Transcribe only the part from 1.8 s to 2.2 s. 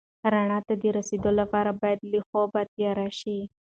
باید له